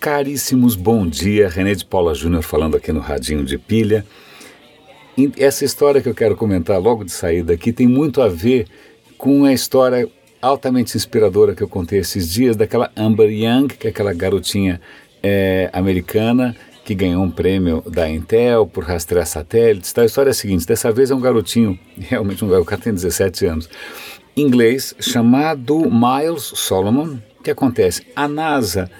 [0.00, 1.46] caríssimos, bom dia.
[1.46, 4.06] René de Paula Júnior falando aqui no Radinho de Pilha.
[5.36, 8.66] Essa história que eu quero comentar logo de saída aqui tem muito a ver
[9.18, 10.08] com a história
[10.40, 14.80] altamente inspiradora que eu contei esses dias daquela Amber Young, que é aquela garotinha
[15.22, 19.92] é, americana que ganhou um prêmio da Intel por rastrear satélites.
[19.98, 22.80] A história é a seguinte: dessa vez é um garotinho, realmente um garoto, o cara
[22.80, 23.68] tem 17 anos,
[24.34, 27.18] inglês, chamado Miles Solomon.
[27.38, 28.06] O que acontece?
[28.16, 28.90] A NASA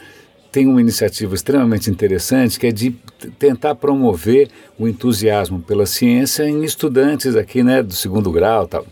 [0.51, 2.91] tem uma iniciativa extremamente interessante que é de
[3.39, 8.87] tentar promover o entusiasmo pela ciência em estudantes aqui, né, do segundo grau, tal.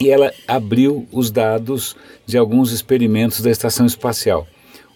[0.00, 4.46] E ela abriu os dados de alguns experimentos da estação espacial.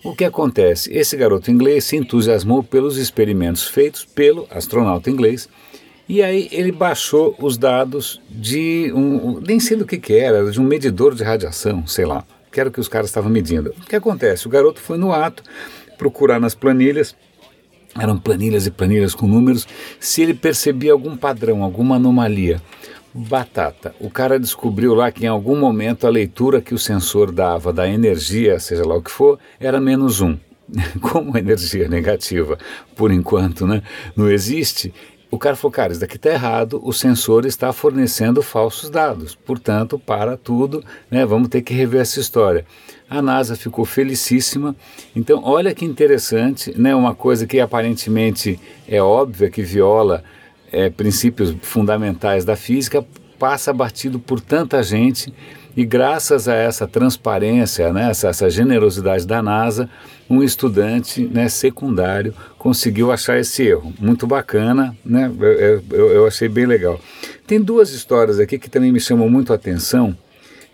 [0.04, 0.92] O que acontece?
[0.92, 5.48] Esse garoto inglês se entusiasmou pelos experimentos feitos pelo astronauta inglês
[6.08, 10.60] e aí ele baixou os dados de um, nem sei do que que era, de
[10.60, 12.24] um medidor de radiação, sei lá
[12.58, 13.72] que era o que os caras estavam medindo.
[13.80, 14.48] O que acontece?
[14.48, 15.44] O garoto foi no ato
[15.96, 17.14] procurar nas planilhas,
[17.96, 19.66] eram planilhas e planilhas com números,
[20.00, 22.60] se ele percebia algum padrão, alguma anomalia.
[23.14, 23.94] Batata.
[24.00, 27.88] O cara descobriu lá que em algum momento a leitura que o sensor dava da
[27.88, 30.36] energia, seja lá o que for, era menos um.
[31.00, 32.58] Como energia negativa,
[32.96, 33.82] por enquanto, né,
[34.16, 34.92] não existe,
[35.30, 39.98] o cara falou, cara, isso daqui está errado, o sensor está fornecendo falsos dados, portanto,
[39.98, 42.64] para tudo, né, vamos ter que rever essa história.
[43.10, 44.74] A NASA ficou felicíssima,
[45.14, 50.24] então olha que interessante, né, uma coisa que aparentemente é óbvia, que viola
[50.72, 53.04] é, princípios fundamentais da física,
[53.38, 55.32] passa batido por tanta gente
[55.78, 59.88] e graças a essa transparência, né, essa, essa generosidade da NASA,
[60.28, 63.94] um estudante né, secundário conseguiu achar esse erro.
[64.00, 65.30] Muito bacana, né?
[65.38, 67.00] Eu, eu, eu, achei bem legal.
[67.46, 70.18] Tem duas histórias aqui que também me chamam muito a atenção.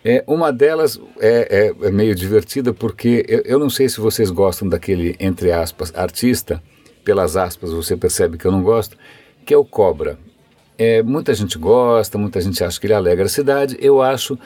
[0.02, 4.30] É, uma delas é, é, é meio divertida porque eu, eu não sei se vocês
[4.30, 6.62] gostam daquele, entre aspas, artista,
[7.04, 8.96] pelas aspas você percebe que eu não gosto,
[9.44, 10.18] que é o Cobra.
[10.78, 14.38] É, muita gente gosta, muita gente acha que ele alegra a cidade, eu acho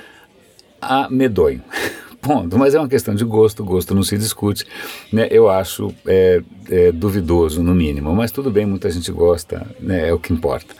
[0.81, 1.63] a medonho.
[2.21, 2.59] ponto.
[2.59, 4.67] Mas é uma questão de gosto, gosto não se discute.
[5.13, 5.29] Né?
[5.31, 8.15] Eu acho é, é, duvidoso, no mínimo.
[8.15, 10.09] Mas tudo bem, muita gente gosta, né?
[10.09, 10.75] é o que importa.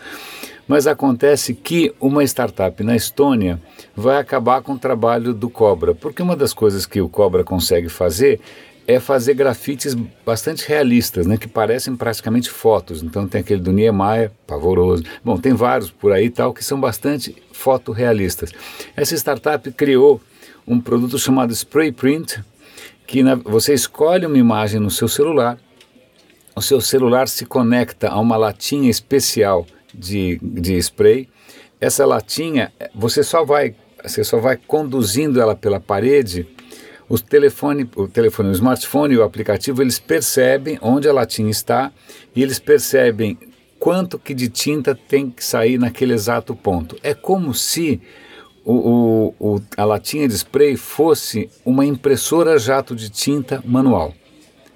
[0.67, 3.59] Mas acontece que uma startup na Estônia
[3.95, 7.89] vai acabar com o trabalho do Cobra, porque uma das coisas que o Cobra consegue
[7.89, 8.39] fazer
[8.89, 9.93] é fazer grafites
[10.25, 13.03] bastante realistas, né, que parecem praticamente fotos.
[13.03, 15.03] Então tem aquele do Niemeyer, pavoroso.
[15.23, 18.51] Bom, tem vários por aí tal que são bastante fotorrealistas.
[18.95, 20.19] Essa startup criou
[20.67, 22.43] um produto chamado Spray Print,
[23.05, 25.59] que na, você escolhe uma imagem no seu celular,
[26.55, 31.29] o seu celular se conecta a uma latinha especial de, de spray.
[31.79, 36.47] Essa latinha, você só vai, você só vai conduzindo ela pela parede.
[37.09, 41.91] O telefone, o telefone, o smartphone e o aplicativo, eles percebem onde a latinha está
[42.35, 43.37] e eles percebem
[43.79, 46.95] quanto que de tinta tem que sair naquele exato ponto.
[47.01, 47.99] É como se
[48.63, 48.73] o,
[49.39, 54.13] o, o, a latinha de spray fosse uma impressora jato de tinta manual.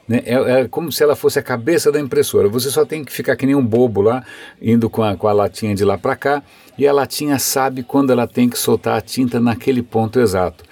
[0.07, 0.23] Né?
[0.25, 2.49] É, é, como se ela fosse a cabeça da impressora.
[2.49, 4.23] Você só tem que ficar que nem um bobo lá,
[4.61, 6.43] indo com a, com a latinha de lá para cá,
[6.77, 10.63] e a latinha sabe quando ela tem que soltar a tinta naquele ponto exato.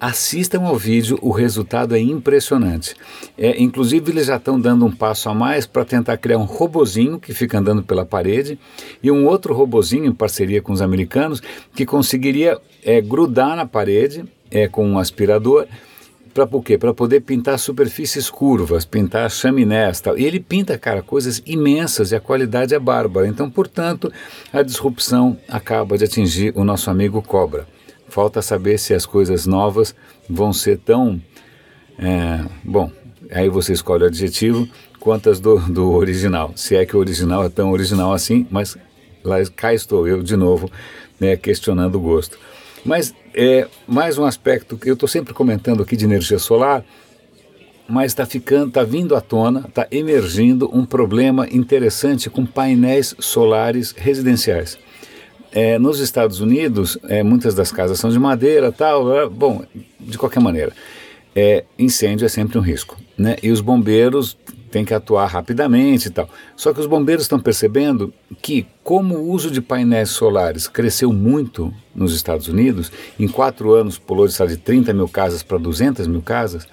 [0.00, 2.94] Assistam ao vídeo, o resultado é impressionante.
[3.36, 7.18] É, inclusive, eles já estão dando um passo a mais para tentar criar um robozinho
[7.18, 8.56] que fica andando pela parede
[9.02, 11.42] e um outro robozinho, em parceria com os americanos,
[11.74, 15.66] que conseguiria é, grudar na parede é, com um aspirador
[16.32, 16.78] para por quê?
[16.78, 20.16] Para poder pintar superfícies curvas, pintar chaminés tal.
[20.16, 23.26] E ele pinta, cara, coisas imensas e a qualidade é bárbara.
[23.26, 24.12] Então, portanto,
[24.52, 27.66] a disrupção acaba de atingir o nosso amigo Cobra.
[28.08, 29.94] Falta saber se as coisas novas
[30.28, 31.20] vão ser tão.
[31.98, 32.90] É, bom,
[33.30, 36.52] aí você escolhe o adjetivo, quantas do, do original.
[36.56, 38.76] Se é que o original é tão original assim, mas
[39.24, 40.70] lá cá estou eu de novo
[41.20, 42.38] né, questionando o gosto.
[42.84, 46.84] Mas é mais um aspecto que eu estou sempre comentando aqui de energia solar,
[47.88, 53.92] mas está ficando, está vindo à tona, está emergindo um problema interessante com painéis solares
[53.96, 54.78] residenciais.
[55.52, 59.16] É, nos Estados Unidos, é, muitas das casas são de madeira, tal.
[59.16, 59.64] É, bom,
[59.98, 60.72] de qualquer maneira,
[61.34, 63.36] é, incêndio é sempre um risco, né?
[63.42, 64.36] E os bombeiros
[64.70, 66.28] têm que atuar rapidamente e tal.
[66.54, 68.12] Só que os bombeiros estão percebendo
[68.42, 73.98] que, como o uso de painéis solares cresceu muito nos Estados Unidos, em quatro anos
[73.98, 76.66] pulou de, de 30 mil casas para 200 mil casas,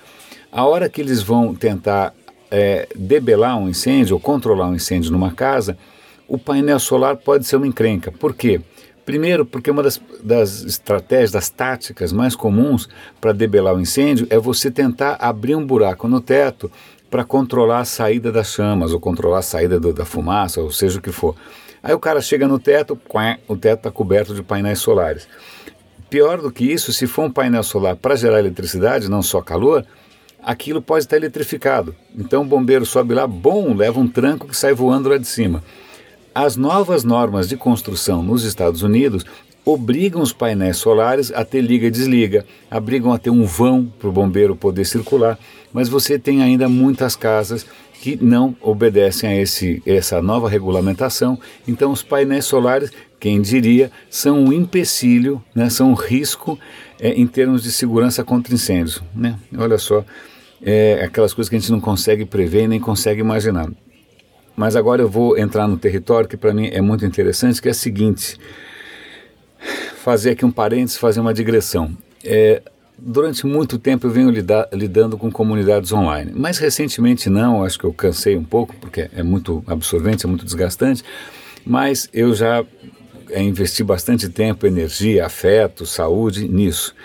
[0.51, 2.13] a hora que eles vão tentar
[2.51, 5.77] é, debelar um incêndio ou controlar um incêndio numa casa,
[6.27, 8.11] o painel solar pode ser uma encrenca.
[8.11, 8.61] Por quê?
[9.05, 12.89] Primeiro, porque uma das, das estratégias, das táticas mais comuns
[13.21, 16.71] para debelar o incêndio é você tentar abrir um buraco no teto
[17.09, 20.97] para controlar a saída das chamas, ou controlar a saída do, da fumaça, ou seja
[20.97, 21.35] o que for.
[21.83, 22.99] Aí o cara chega no teto,
[23.47, 25.27] o teto está coberto de painéis solares.
[26.09, 29.85] Pior do que isso, se for um painel solar para gerar eletricidade, não só calor,
[30.41, 31.95] aquilo pode estar eletrificado.
[32.17, 35.63] Então o bombeiro sobe lá, bom, leva um tranco que sai voando lá de cima.
[36.35, 39.25] As novas normas de construção nos Estados Unidos
[39.63, 44.09] obrigam os painéis solares a ter liga e desliga, obrigam a ter um vão para
[44.09, 45.39] o bombeiro poder circular,
[45.71, 47.65] mas você tem ainda muitas casas
[48.01, 51.39] que não obedecem a esse, essa nova regulamentação.
[51.65, 56.59] Então, os painéis solares, quem diria, são um empecilho, né, são um risco
[56.99, 59.01] é, em termos de segurança contra incêndios.
[59.15, 59.39] Né?
[59.57, 60.03] Olha só,
[60.61, 63.69] é, aquelas coisas que a gente não consegue prever e nem consegue imaginar.
[64.55, 67.71] Mas agora eu vou entrar no território que para mim é muito interessante, que é
[67.71, 68.37] o seguinte:
[69.97, 71.95] fazer aqui um parênteses, fazer uma digressão.
[72.23, 72.61] É,
[72.97, 77.85] durante muito tempo eu venho lidar, lidando com comunidades online, mas recentemente não, acho que
[77.85, 81.03] eu cansei um pouco, porque é muito absorvente, é muito desgastante,
[81.65, 82.63] mas eu já
[83.29, 86.95] é, investi bastante tempo, energia, afeto, saúde nisso.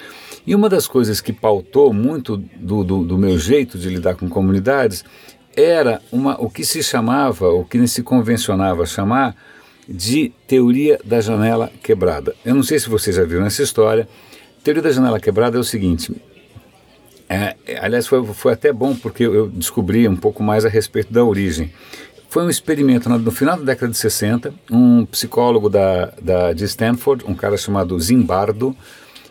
[0.47, 4.29] E uma das coisas que pautou muito do, do, do meu jeito de lidar com
[4.29, 5.05] comunidades
[5.57, 9.37] era uma, o que se chamava, o que se convencionava chamar
[9.89, 12.35] de teoria da janela quebrada.
[12.45, 14.09] Eu não sei se vocês já viram essa história.
[14.63, 16.15] teoria da janela quebrada é o seguinte.
[17.29, 21.25] É, aliás, foi, foi até bom porque eu descobri um pouco mais a respeito da
[21.25, 21.73] origem.
[22.29, 26.65] Foi um experimento no, no final da década de 60, um psicólogo da, da, de
[26.65, 28.77] Stanford, um cara chamado Zimbardo,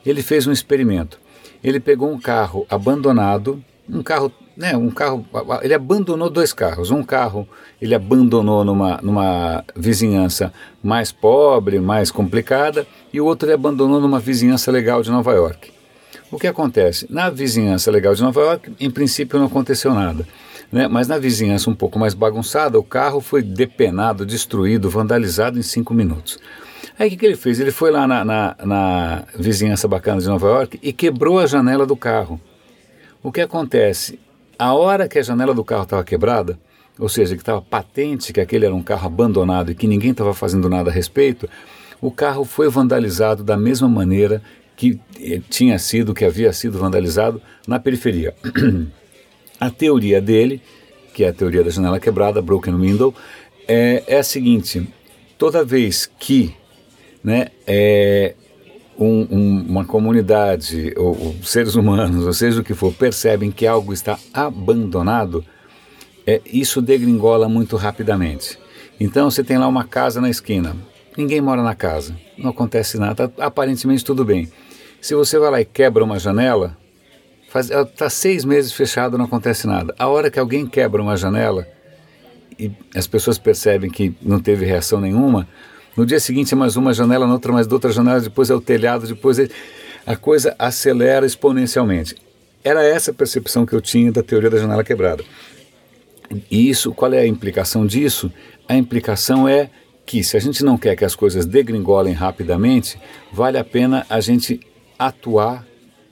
[0.05, 1.19] ele fez um experimento.
[1.63, 5.25] Ele pegou um carro abandonado, um carro, né, um carro,
[5.61, 6.91] ele abandonou dois carros.
[6.91, 7.47] Um carro
[7.81, 10.53] ele abandonou numa, numa vizinhança
[10.83, 15.71] mais pobre, mais complicada, e o outro ele abandonou numa vizinhança legal de Nova York.
[16.31, 17.07] O que acontece?
[17.09, 20.27] Na vizinhança legal de Nova York, em princípio não aconteceu nada.
[20.71, 20.87] Né?
[20.87, 25.93] Mas na vizinhança um pouco mais bagunçada, o carro foi depenado, destruído, vandalizado em cinco
[25.93, 26.37] minutos.
[26.99, 27.59] Aí o que, que ele fez?
[27.59, 31.85] Ele foi lá na, na, na vizinhança bacana de Nova York e quebrou a janela
[31.85, 32.39] do carro.
[33.21, 34.17] O que acontece?
[34.57, 36.59] A hora que a janela do carro estava quebrada,
[36.97, 40.33] ou seja, que estava patente que aquele era um carro abandonado e que ninguém estava
[40.33, 41.49] fazendo nada a respeito,
[42.01, 44.41] o carro foi vandalizado da mesma maneira
[44.75, 48.33] que eh, tinha sido, que havia sido vandalizado na periferia.
[49.59, 50.61] a teoria dele,
[51.13, 53.13] que é a teoria da janela quebrada, broken window,
[53.67, 54.87] é, é a seguinte:
[55.37, 56.55] toda vez que
[57.21, 58.35] né, é,
[58.99, 63.65] um, um, uma comunidade, ou, ou, seres humanos, ou seja o que for, percebem que
[63.65, 65.43] algo está abandonado,
[66.27, 68.59] é, isso degringola muito rapidamente.
[68.99, 70.75] Então você tem lá uma casa na esquina,
[71.15, 74.51] ninguém mora na casa, não acontece nada, aparentemente tudo bem.
[74.99, 76.77] Se você vai lá e quebra uma janela,
[77.55, 79.95] está seis meses fechado, não acontece nada.
[79.97, 81.65] A hora que alguém quebra uma janela
[82.59, 85.47] e as pessoas percebem que não teve reação nenhuma,
[85.99, 88.61] no dia seguinte é mais uma janela, na outra mais outra janela, depois é o
[88.61, 89.49] telhado, depois é...
[90.05, 92.15] a coisa acelera exponencialmente.
[92.63, 95.25] Era essa a percepção que eu tinha da teoria da janela quebrada.
[96.49, 98.31] E isso, qual é a implicação disso?
[98.65, 99.69] A implicação é
[100.05, 102.97] que se a gente não quer que as coisas degringolem rapidamente,
[103.33, 104.61] vale a pena a gente
[104.97, 105.67] atuar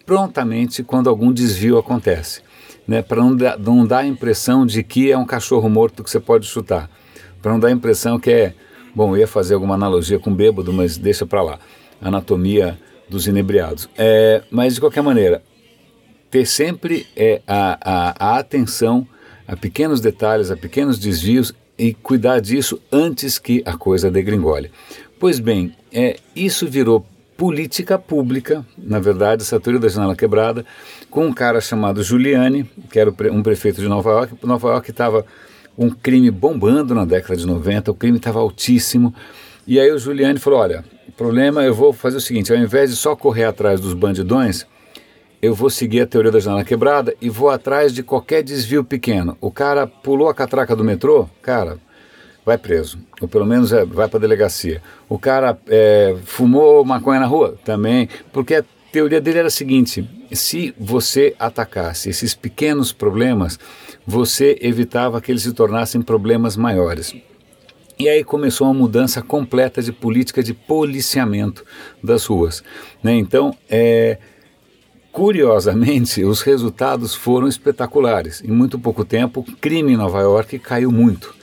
[0.06, 2.42] prontamente quando algum desvio acontece,
[2.86, 3.02] né?
[3.02, 6.46] para não, não dar a impressão de que é um cachorro morto que você pode
[6.46, 6.90] chutar,
[7.42, 8.54] para não dar a impressão que é
[8.98, 11.60] Bom, eu ia fazer alguma analogia com bêbado, mas deixa para lá.
[12.02, 13.88] Anatomia dos inebriados.
[13.96, 15.44] É, mas, de qualquer maneira,
[16.32, 19.08] ter sempre é, a, a, a atenção
[19.48, 24.72] a pequenos detalhes, a pequenos desvios e cuidar disso antes que a coisa degringole.
[25.20, 27.06] Pois bem, é, isso virou
[27.38, 30.66] política pública, na verdade, essa teoria da janela quebrada,
[31.12, 34.34] com um cara chamado Giuliani, que era um prefeito de Nova York.
[34.42, 35.24] Nova York estava
[35.78, 39.14] um crime bombando na década de 90, o crime estava altíssimo.
[39.66, 42.90] E aí o Giuliani falou: olha, o problema eu vou fazer o seguinte, ao invés
[42.90, 44.66] de só correr atrás dos bandidões,
[45.42, 49.38] eu vou seguir a teoria da janela quebrada e vou atrás de qualquer desvio pequeno.
[49.40, 51.78] O cara pulou a catraca do metrô, cara,
[52.46, 52.98] vai preso.
[53.22, 54.82] Ou pelo menos é, vai para a delegacia.
[55.08, 58.10] O cara é, fumou maconha na rua, também.
[58.32, 58.64] Porque a
[58.98, 63.60] teoria dele era a seguinte: se você atacasse esses pequenos problemas,
[64.06, 67.14] você evitava que eles se tornassem problemas maiores.
[68.00, 71.64] E aí começou uma mudança completa de política de policiamento
[72.04, 72.64] das ruas.
[73.04, 73.14] Né?
[73.16, 74.18] Então, é,
[75.12, 78.44] curiosamente, os resultados foram espetaculares.
[78.44, 81.36] Em muito pouco tempo, o crime em Nova York caiu muito.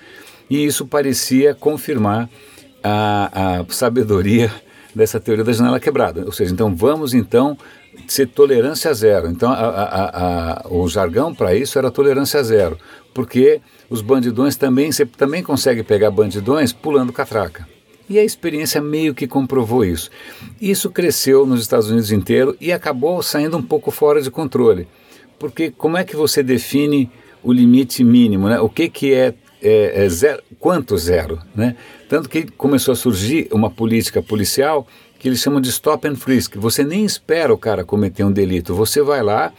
[0.51, 2.29] E isso parecia confirmar
[2.83, 4.53] a, a sabedoria
[4.95, 6.25] dessa teoria da janela quebrada.
[6.25, 7.57] Ou seja, então vamos então
[8.07, 9.29] ser tolerância zero.
[9.29, 12.79] Então, a, a, a, o jargão para isso era tolerância zero,
[13.13, 17.67] porque os bandidões também, você também consegue pegar bandidões pulando catraca.
[18.09, 20.11] E a experiência meio que comprovou isso.
[20.61, 24.87] Isso cresceu nos Estados Unidos inteiro e acabou saindo um pouco fora de controle.
[25.39, 27.11] Porque como é que você define
[27.43, 28.49] o limite mínimo?
[28.49, 28.61] Né?
[28.61, 29.33] O que, que é,
[29.65, 30.43] é, é zero?
[30.61, 31.41] Quanto zero?
[31.55, 31.75] Né?
[32.09, 34.87] Tanto que começou a surgir uma política policial
[35.19, 36.57] que eles chamam de stop and frisk.
[36.57, 39.53] Você nem espera o cara cometer um delito, você vai lá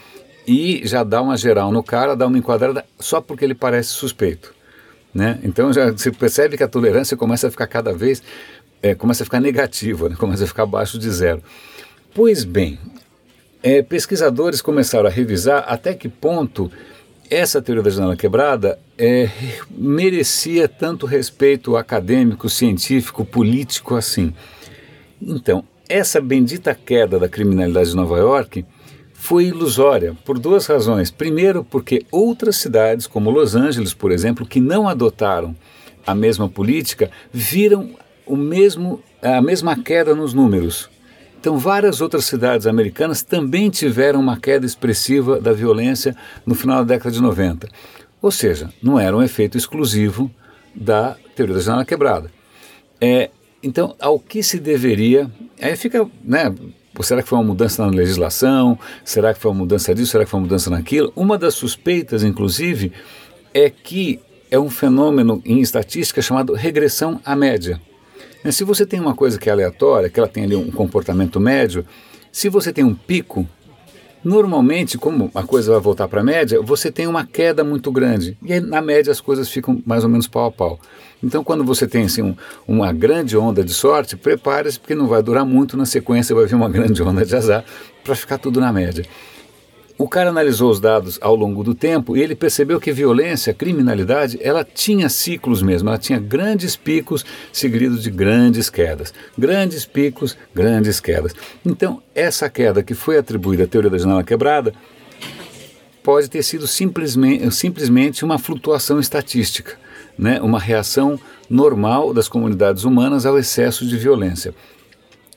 [0.47, 4.53] e já dá uma geral no cara, dá uma enquadrada só porque ele parece suspeito.
[5.13, 5.39] Né?
[5.43, 8.21] Então já você percebe que a tolerância começa a ficar cada vez,
[8.81, 10.15] é, começa a ficar negativa, né?
[10.15, 11.41] começa a ficar abaixo de zero.
[12.13, 12.77] Pois bem,
[13.63, 16.71] é, pesquisadores começaram a revisar até que ponto
[17.29, 19.29] essa teoria da janela quebrada é,
[19.69, 24.33] merecia tanto respeito acadêmico, científico, político assim.
[25.21, 28.65] Então, essa bendita queda da criminalidade de Nova York
[29.13, 31.09] foi ilusória por duas razões.
[31.09, 35.55] Primeiro, porque outras cidades, como Los Angeles, por exemplo, que não adotaram
[36.05, 37.91] a mesma política, viram
[38.25, 40.89] o mesmo, a mesma queda nos números.
[41.39, 46.15] Então, várias outras cidades americanas também tiveram uma queda expressiva da violência
[46.45, 47.67] no final da década de 90.
[48.21, 50.31] Ou seja, não era um efeito exclusivo
[50.73, 52.31] da teoria da janela quebrada.
[52.99, 53.29] É,
[53.61, 55.29] então, ao que se deveria.
[55.61, 56.53] Aí fica, né?
[57.01, 58.79] Será que foi uma mudança na legislação?
[59.03, 60.11] Será que foi uma mudança disso?
[60.11, 61.11] Será que foi uma mudança naquilo?
[61.15, 62.93] Uma das suspeitas, inclusive,
[63.53, 67.81] é que é um fenômeno em estatística chamado regressão à média.
[68.51, 71.85] Se você tem uma coisa que é aleatória, que ela tem ali um comportamento médio,
[72.31, 73.47] se você tem um pico,
[74.23, 78.37] normalmente, como a coisa vai voltar para a média, você tem uma queda muito grande.
[78.43, 80.79] E aí, na média, as coisas ficam mais ou menos pau a pau.
[81.23, 82.35] Então, quando você tem assim, um,
[82.67, 85.77] uma grande onda de sorte, prepare-se, porque não vai durar muito.
[85.77, 87.63] Na sequência, vai vir uma grande onda de azar
[88.03, 89.05] para ficar tudo na média.
[89.97, 94.37] O cara analisou os dados ao longo do tempo e ele percebeu que violência, criminalidade,
[94.41, 99.13] ela tinha ciclos mesmo, ela tinha grandes picos seguidos de grandes quedas.
[99.37, 101.33] Grandes picos, grandes quedas.
[101.65, 104.73] Então, essa queda que foi atribuída à teoria da janela quebrada
[106.03, 109.77] pode ter sido simplesmente, simplesmente uma flutuação estatística
[110.17, 114.53] né, uma reação normal das comunidades humanas ao excesso de violência.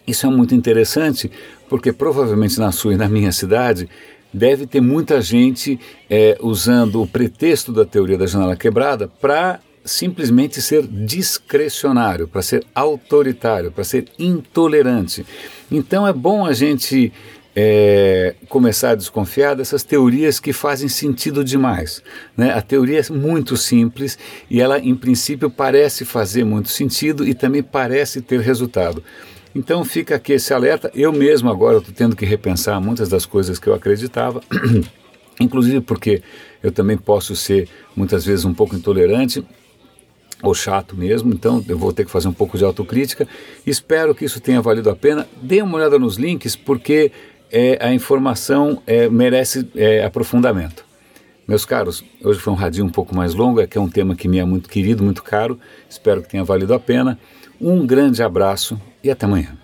[0.07, 1.31] Isso é muito interessante
[1.69, 3.89] porque provavelmente na sua e na minha cidade
[4.33, 10.61] deve ter muita gente é, usando o pretexto da teoria da janela quebrada para simplesmente
[10.61, 15.25] ser discrecionário, para ser autoritário, para ser intolerante.
[15.71, 17.13] Então é bom a gente
[17.57, 22.03] é, começar a desconfiar dessas teorias que fazem sentido demais.
[22.37, 22.53] Né?
[22.53, 24.17] A teoria é muito simples
[24.49, 29.03] e ela, em princípio, parece fazer muito sentido e também parece ter resultado.
[29.55, 30.91] Então fica aqui esse alerta.
[30.95, 34.41] Eu mesmo agora estou tendo que repensar muitas das coisas que eu acreditava,
[35.41, 36.23] inclusive porque
[36.63, 39.45] eu também posso ser muitas vezes um pouco intolerante
[40.43, 43.27] ou chato mesmo, então eu vou ter que fazer um pouco de autocrítica.
[43.67, 45.27] Espero que isso tenha valido a pena.
[45.43, 47.11] Dê uma olhada nos links, porque
[47.51, 50.87] é, a informação é, merece é, aprofundamento.
[51.47, 54.15] Meus caros, hoje foi um radinho um pouco mais longo, é que é um tema
[54.15, 55.59] que me é muito querido, muito caro.
[55.89, 57.19] Espero que tenha valido a pena.
[57.61, 59.57] Um grande abraço e até amanhã.